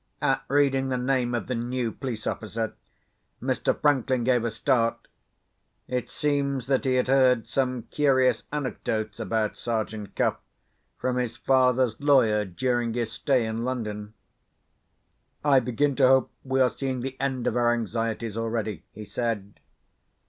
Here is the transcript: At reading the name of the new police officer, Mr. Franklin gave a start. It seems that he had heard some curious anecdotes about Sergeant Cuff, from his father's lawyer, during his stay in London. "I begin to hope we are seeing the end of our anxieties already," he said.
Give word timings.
At 0.23 0.43
reading 0.47 0.89
the 0.89 0.97
name 0.97 1.35
of 1.35 1.45
the 1.45 1.53
new 1.53 1.91
police 1.91 2.25
officer, 2.25 2.73
Mr. 3.39 3.79
Franklin 3.79 4.23
gave 4.23 4.43
a 4.43 4.49
start. 4.49 5.07
It 5.87 6.09
seems 6.09 6.65
that 6.65 6.85
he 6.85 6.95
had 6.95 7.07
heard 7.07 7.47
some 7.47 7.83
curious 7.91 8.45
anecdotes 8.51 9.19
about 9.19 9.55
Sergeant 9.55 10.15
Cuff, 10.15 10.37
from 10.97 11.17
his 11.17 11.37
father's 11.37 12.01
lawyer, 12.01 12.43
during 12.45 12.95
his 12.95 13.11
stay 13.11 13.45
in 13.45 13.63
London. 13.63 14.15
"I 15.45 15.59
begin 15.59 15.95
to 15.97 16.07
hope 16.07 16.31
we 16.43 16.61
are 16.61 16.69
seeing 16.69 17.01
the 17.01 17.15
end 17.19 17.45
of 17.45 17.55
our 17.55 17.71
anxieties 17.71 18.35
already," 18.35 18.83
he 18.93 19.05
said. 19.05 19.59